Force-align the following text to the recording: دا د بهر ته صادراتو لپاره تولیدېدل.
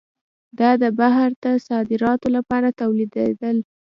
دا 0.59 0.69
د 0.81 0.85
بهر 0.99 1.29
ته 1.43 1.51
صادراتو 1.67 2.27
لپاره 2.37 2.75
تولیدېدل. 2.81 3.57